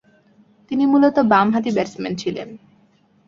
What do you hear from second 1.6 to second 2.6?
Batsman ছিলেন।